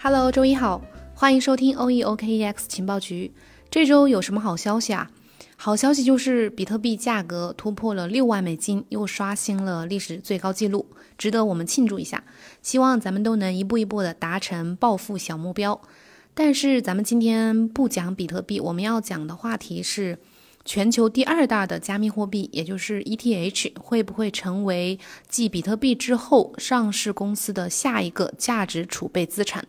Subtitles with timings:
[0.00, 0.80] Hello，周一好，
[1.12, 3.32] 欢迎收听 OEOKEX 情报局。
[3.68, 5.10] 这周有什么好消息啊？
[5.56, 10.86] 好消息就是比特币价格突破了六万美金，又刷新了历史最高纪录，
[11.18, 12.22] 值得我们庆祝一下。
[12.62, 15.80] 希望咱们都能一步一步的达成暴富小目标。
[16.32, 20.16] 但是咱们今天不讲比特币，我们要讲的话题是
[20.64, 29.66] 全球第二大的加密货币，也就是 ETH 会不会成为继比特币之后上市公司的下一个价值储备资产？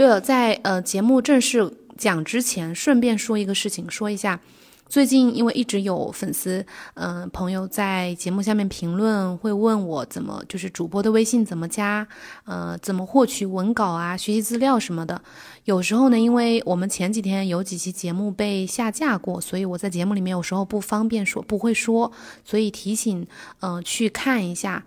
[0.00, 4.40] 对了，在呃节目正式讲之前，顺便说一个事情，说一下。
[4.88, 6.64] 最近因为一直有粉丝，
[6.94, 12.08] 嗯，朋友在节目下面评论，会问我怎么就是主播的微信怎么加，
[12.46, 15.20] 呃，怎么获取文稿啊、学习资料什么的。
[15.66, 22.10] 有时候呢，因为我们前几天有几期节目被下架过，所以我在节目里面有时候不方便说，不会说，
[22.42, 23.26] 所以提醒，
[23.60, 24.82] 嗯，去看一下，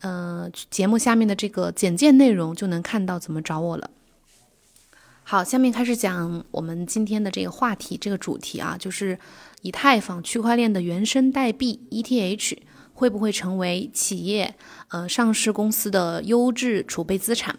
[0.00, 3.90] 呃，节目下面的这个简介内容，就能看到怎么找我了。
[5.26, 9.18] 好，下面开始讲我们今天的这个话题，这个主题啊，就是
[9.62, 12.58] 以太坊区块链的原生代币 ETH
[12.92, 14.54] 会不会成为企业
[14.88, 17.58] 呃上市公司的优质储备资产？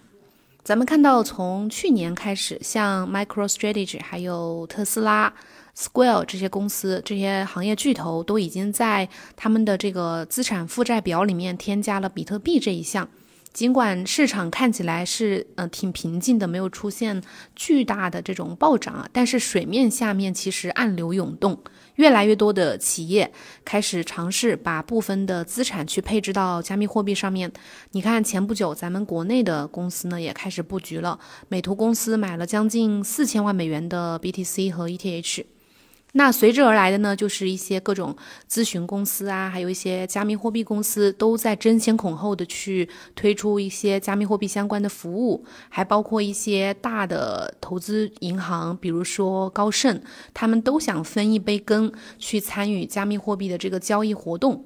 [0.64, 5.34] 咱们看到，从去年开始，像 MicroStrategy 还有特斯拉、
[5.76, 13.10] Square 这些公司，这些行业巨头都已经在他们的这个资产负债表里面添加了比特币这一项。
[13.56, 17.24] 尽管市场看起来是呃挺平静的，没有出现
[17.56, 21.58] 巨大的这种暴涨啊，但是水面下面其实暗流涌动，
[21.96, 23.32] 越来越多的企业
[23.64, 27.50] 开始尝试把部分的资产去配置到加密货币上面。
[27.92, 31.18] 你看，前不久咱们国内的公司呢也开始布局了，
[31.48, 35.46] 美图公司买了将近四千万美元的 BTC 和 ETH。
[36.18, 38.16] 那随之而来的呢，就是一些各种
[38.50, 50.02] 咨询公司啊，还有一些加密货币公司都在争先恐后的去推出一些加密货币相关的服务，还包括一些大的投资银行，比如说高盛，
[50.34, 54.64] 他们都想分一杯羹，去参与加密货币的这个交易活动，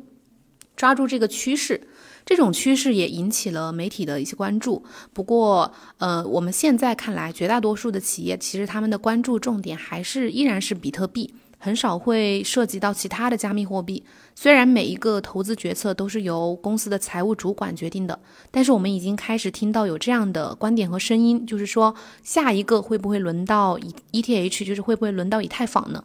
[0.79, 1.81] 抓住这个趋势。
[2.25, 4.81] 这种趋势也引起了媒体的一些关注。
[5.11, 14.01] 不过，呃，我们现在看来，绝大多数的企业其实他们的关注重点还是依然是比特币，很少会涉及到其他的加密货币。
[14.35, 18.17] 虽然每一个投资决策都是由公司的财务主管决定的，
[18.51, 26.01] 但是我们已经开始听到有这样的观点和声音，就是说，下一个会不会轮到以 ETH，就是会不会轮到以太坊呢？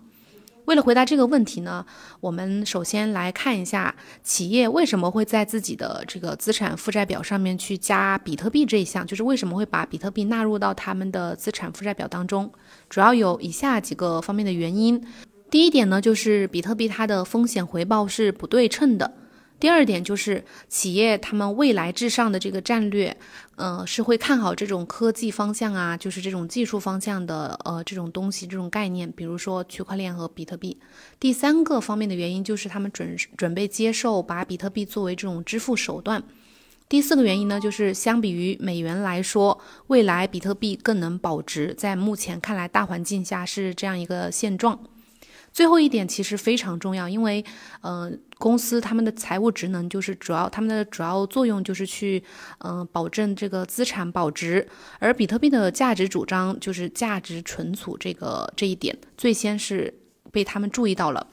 [0.67, 1.85] 为了回答这个问题呢，
[2.21, 12.51] 我们首先来看一下企业为什么会在自己的这个资产负债表上面去加比特币这一项，就是为什么会把比特币纳入到他们的资产负债表当中，
[12.89, 15.03] 主要有以下几个方面的原因。
[15.51, 19.13] 第一点呢，就是比特币它的风险回报是不对称的。
[19.65, 23.17] 第二点就是企业他们未来至上的这个战略，
[23.57, 30.77] 呃，是会看好这种科技方向啊，就是这种技术方向的呃这种东西这种概念，比如说区块链和比特币。
[31.19, 36.23] 第三个方面的原因就是他们准准备接受把比特币作为这种支付手段。
[36.87, 44.79] 第四个原因呢，就是相比于美元来说，未来比特币更能保值，在目前看来大环境下是这样一个现状。
[45.55, 47.43] 最后一点其实非常重要，因为，
[47.81, 52.21] 呃，公司他们的财务职能就是主要，他们的主要作用就是去，
[52.59, 54.67] 嗯，保证这个资产保值，
[54.99, 59.95] 而比特币的价值主张就是价值存储这个这一点，最先是
[60.33, 61.25] 被他们注意到了。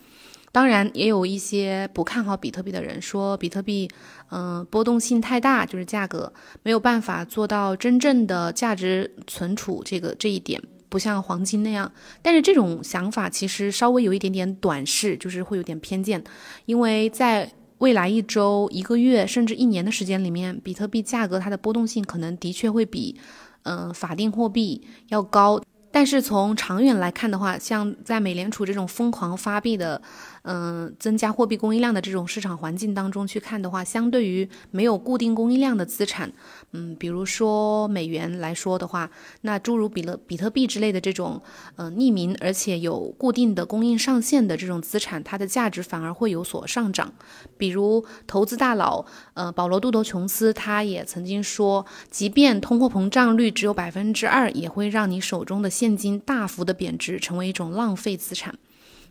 [0.52, 3.90] 当然，也有一些不看好比特币的人说，比特币，
[4.30, 10.62] 嗯，波动性太大，就是价格没有办法做到真正的价值存储这个这一点。
[10.92, 11.90] 不像黄金那样，
[12.22, 16.22] 但是这种想法其实稍微有一点点短视，就是会有点偏见，
[16.66, 23.16] 因为在未来一周、一个月甚至一年的时间里面，比特币价格它的波动性可能的确会比，
[23.64, 25.62] 嗯，法定货币要高。
[25.92, 30.02] 但是从长远来看的话，像在美联储这种疯狂发币的，
[30.44, 36.32] 嗯，增加货币供应量的这种市场环境当中去看的话，相对于没有固定供应量的资产，
[36.72, 39.12] 嗯，比如说美元来说的话，
[39.42, 41.42] 那诸如比勒比特币之类的这种，
[41.76, 47.14] 嗯，匿名而且有固定的供应上限的这种资产，它的价值反而会有所上涨。
[47.58, 55.70] 比如投资大佬，呃，保罗杜德琼斯他也曾经说，即便通货膨胀率只有百分之二，也会让你手中的。
[55.82, 58.54] 现金大幅的贬值，成为一种浪费资产。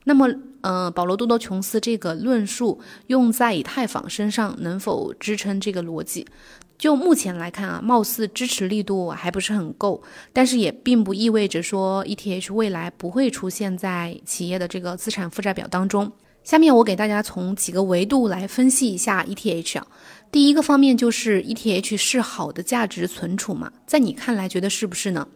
[0.05, 6.25] 那么，呃，保罗·多多琼斯这个论述用在以太坊身上，能否支撑这个逻辑？
[6.78, 10.00] 就目前来看啊，貌似支持力度还不是很够。
[10.32, 16.12] 但是也并不意味着说 ETH 未来不会出现在企业的这个资产负债表当中。
[16.44, 19.84] 下面我给大家从几个维度来分析一下 ETH 啊。
[20.31, 23.73] 第一个方面就是 ETH 是好的价值存储吗？
[23.88, 25.26] 在你看来，觉得是不是呢？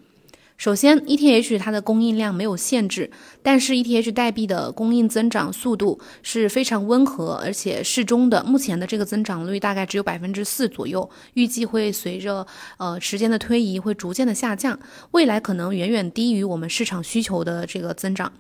[0.57, 3.11] 首先，ETH 它的供应量没有限制，
[3.43, 8.43] 但是 ETH 代币的供应增长速度是非常温和而且适中的。
[8.45, 12.47] 目前的这个增长率大概只有百分之四左右，预计会随着
[12.79, 14.79] 呃时间的推移会逐渐的下降，
[15.11, 18.33] 未来可能远远低于我们市场需求的这个增长。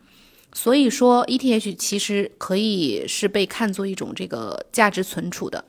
[0.52, 5.62] 所以说，ETH 其实可以是被看作一种这个价值存储的。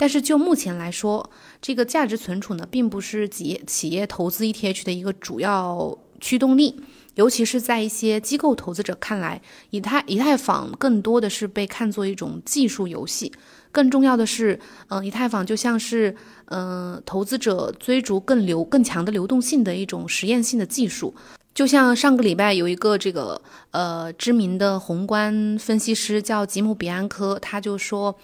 [0.00, 1.28] 但是就目前来说，
[1.60, 6.80] 这个价值存储呢，并不是企业企业投资 ETH 的一个主要驱动力，
[7.16, 13.32] 尤其是在一些机构投资者看来，以太以太坊更多的是被看作一种技术游戏。
[13.72, 14.58] 更重要的是，
[14.88, 16.14] 嗯，以太坊就像是，
[16.46, 21.12] 嗯，投资者追逐更流更强的流动性的一种实验性的技术。
[21.52, 23.42] 就像上个礼拜有一个这个
[23.72, 28.16] 呃知名的宏观分析师叫吉姆比安科，他就说。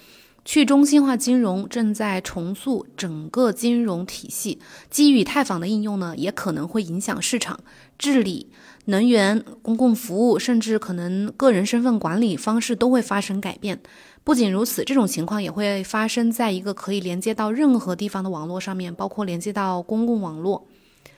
[0.45, 4.59] 去中心化金融正在重塑整个金融体系，
[4.91, 7.59] 基于以太坊的应用呢，也可能会影响市场
[7.99, 8.51] 治理、
[8.85, 13.81] 能源、公共服务，甚至可能个人身份管理方式都会发生改变。
[14.23, 20.67] 不仅如此，这种情况也会发生在一个可以连接到任何地方的网络上面，包括连接到公共网络。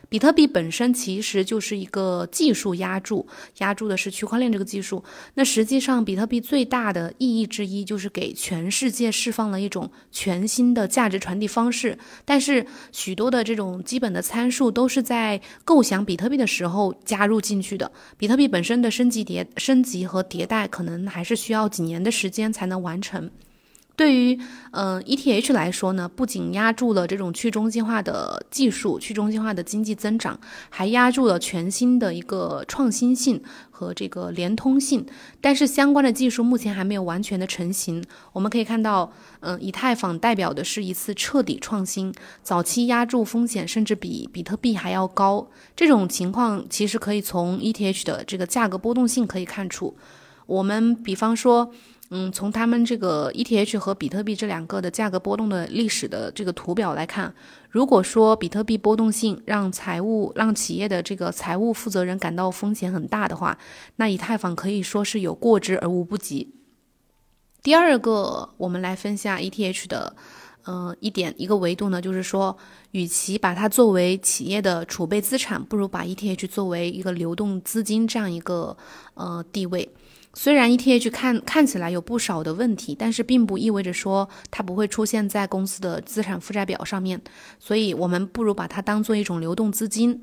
[0.08, 3.26] 比特币本身其实就是一个技术压铸，
[3.58, 5.02] 压铸的是区块链这个技术。
[5.34, 11.98] 那实际上，比特币最大的意义之一就是给全世界释放了一种全新的价值传递方式。
[12.24, 17.90] 但是，许多的这种基本的参数都是在构想比特币的时候加入进去的。
[18.16, 23.30] 比特币本身的升级迭升级和迭代，可能还是需要几年的时间才能完成。
[23.96, 24.38] 对于
[24.72, 30.38] 嗯 ETH 来说呢，不仅压住了这种去中心化的技术、去中心化的经济增长，
[30.68, 35.06] 还压住了全新的一个创新性和这个连通性。
[35.40, 38.04] 但是相关的技术目前还没有完全的成型。
[38.34, 39.10] 我们可以看到，
[39.40, 42.12] 嗯，以太坊代表的是一次彻底创新，
[42.42, 45.48] 早期压住风险甚至比比特币还要高。
[45.74, 49.96] 这种情况其实可以从 ETH 的这个价格波动性可以看出。
[50.44, 51.72] 我们比方说。
[52.10, 57.34] 嗯，从他们这个 ETH 和比特币这两个的价格波动的历史的这个图表来看，
[57.68, 63.58] 如果说比特币波动性让财务让企业的这个财务负责人感到风险很大的话，
[63.96, 66.54] 那以太坊可以说是有过之而无不及。
[67.60, 70.14] 第二个，我们来分下 ETH 的，
[70.66, 72.56] 嗯，一点一个维度呢，就是说，
[72.92, 78.76] 与其把它作为企业的储备资产，不如把 ETH 作为一个流动资金这样一个
[79.14, 79.92] 呃地位。
[80.38, 87.18] 虽然 ETH 看看起来有不少的问题，但是并不意味着说它不会出现在公司的资产负债表上面，
[87.58, 90.22] 所以我们不如把它当做一种流动资金。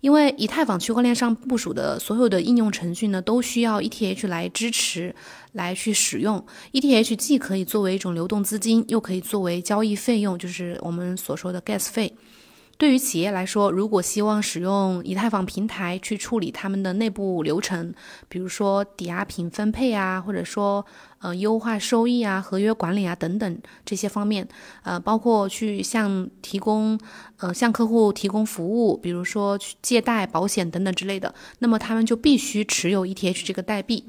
[0.00, 5.12] 因为以太坊区块链上部署的所有的应用程序呢，都需要 ETH 来支持，
[5.50, 6.46] 来去使用。
[6.72, 12.14] ETH 既可以作为一种流动资金，又可以作为交易费用，就是我们所说的 gas 费。
[12.78, 17.92] 对于企业来说，如果希望使用以太坊平台去处理他们的内部流程，
[18.28, 20.86] 比如说抵押品分配啊，或者说
[21.18, 24.46] 呃优化收益啊、合约管理啊等等这些方面，
[24.84, 26.96] 呃，包括去向提供
[27.38, 34.04] 呃向客户提供服务，比如说去借贷、保险等等之类的，那么他们就必须持有 ETH 这个代币。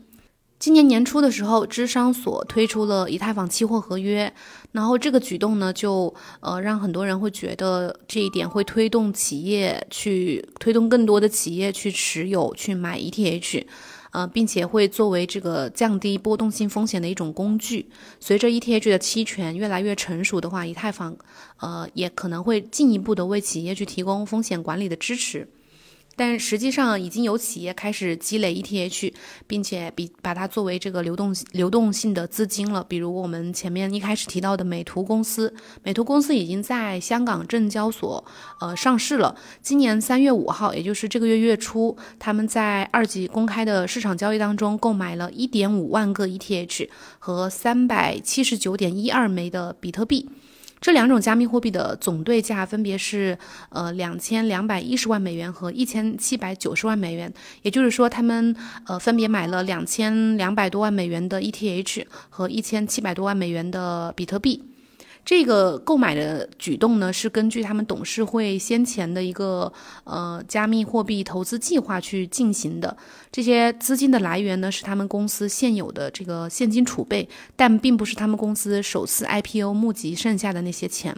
[0.60, 4.34] 今年年初的时候，芝商所推出了以太坊期货合约，
[4.74, 13.64] 然后这个举动呢，就呃让很多人会觉得这一点会推动企业去推动更多的企业去持有去买 ETH，
[14.12, 17.90] 呃，并且会作为这个降低波动性风险的一种工具。
[18.20, 21.16] 随着 ETH 的期权越来越成熟的话，以太坊
[21.62, 25.48] 呃也可能会进一步的为企业去提供风险管理的支持。
[26.20, 29.14] 但实际上已经有企业开始积累 ETH，
[29.48, 32.84] 并且比把它作为这个流动流动性的资金了。
[32.90, 38.22] 比如我们前面一开始提到的美图公司，美图公司已经在香港证交所
[38.60, 39.34] 呃上市了。
[39.62, 50.30] 今年三月五号，也就是这个月月初，他们在二级公开的市场交易当中购买了一点五万个 ETH 和三百七十九点一二枚的比特币。
[50.82, 53.38] 这两种加密货币的总对价分别是，
[53.70, 57.34] 呃，两千两百一十万美元和一千七百九十万美元。
[57.64, 58.56] 也就是说，他们
[58.86, 64.69] 呃分别买了两千两百多万美元的 ETH 和一千七百多万美元的比特币。
[65.30, 69.72] 这个购买的举动呢，是根据他们董事会先前的一个
[70.04, 72.98] 呃加密货币投资计划去进行的。
[73.32, 81.16] 这些资金的来源呢，是他们公司现有的这个现金储备，但并不是他们公司首次 IPO 募集剩下的那些钱。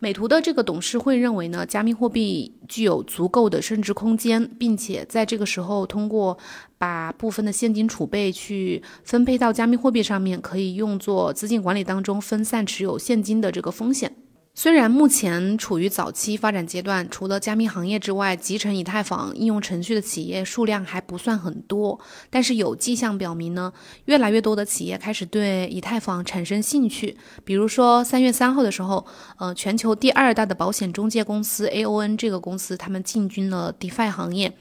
[0.00, 6.38] 美图的这个董事会认为呢，加密货币具有足够的升值空间，并且在这个时候通过
[6.78, 14.14] 把部分的现金储备去分配到加密货币上面，可以用作资金管理当中分散持有现金的这个风险。
[14.60, 21.96] 虽然目前处于早期发展阶段，除了加密行业之外，集成以太坊应用程序的企业数量还不算很多，
[22.28, 23.72] 但是有迹象表明呢，
[24.06, 27.16] 越来越多的企业开始对以太坊产生兴趣。
[27.44, 34.52] 比如说三月三号的时候，呃，全球第二大的保险中介公司 AON 这个公司，他们进军了 DeFi 行业。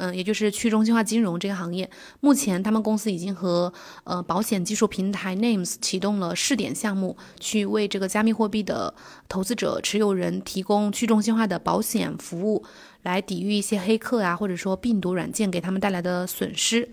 [0.00, 1.88] 嗯，也就是去中心化金融这个行业，
[2.20, 3.70] 目前他们公司已经和
[4.04, 8.94] 呃保险技术平台 Names 启动了试点项目，去为这个加密货币的
[9.28, 12.64] 投资者持有人提供去中心化的保险服务，
[13.02, 16.88] 来抵御一些黑客啊，或者说病毒软件给他们带来的损失。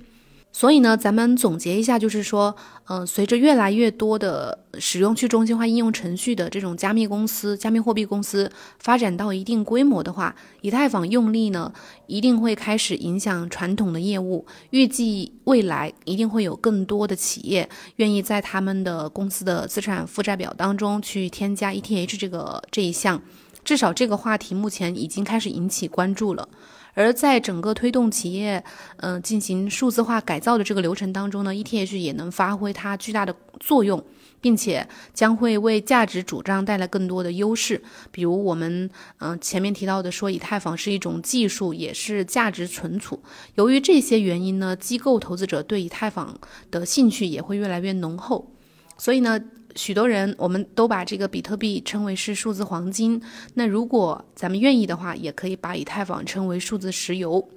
[0.51, 11.71] 所以呢，咱们总结一下，就是说，嗯，随着越来越多的使用去中心化应用程序的这种加密公司、加密货币公司发展到一定规模的话，以太坊用力呢，
[12.07, 14.47] 一定会开始影响传统的业务。
[14.71, 23.21] 预计未来一定会有更多的企业愿意在他们的公司的资产负债表当中去添加 ETH 这个这一项，
[23.67, 26.47] 至少这个话题目前已经开始引起关注了。
[26.93, 28.63] 而在整个推动企业，
[28.95, 34.01] 嗯，进行数字化改造的这个流程当中呢，ETH 也能发挥它巨大的作用，
[34.39, 37.83] 并且将会为价值主张带来更多的优势。
[38.09, 43.21] 比如我们，嗯，前面提到的说，以太坊是一种技术，也是价值存储。
[43.55, 46.39] 由于这些原因呢，机构投资者对以太坊
[46.71, 48.53] 的兴趣也会越来越浓厚。
[48.97, 49.37] 所以呢。
[49.77, 53.21] 许多人，我们都把这个比特币称为是数字黄金。
[53.53, 57.47] 那如果咱们愿意的话，也可以把以太坊称为数字石油。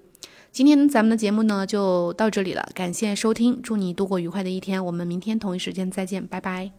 [0.53, 4.85] 今天咱们的节目呢就到这里了，感谢收听，祝你度过愉快的一天。
[4.85, 6.71] 我们明天同一时间再见，拜拜。